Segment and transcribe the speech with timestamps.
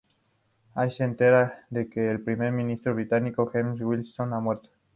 [0.73, 4.71] Asher se entera de que el Primer Ministro Británico James Wilson ha muerto.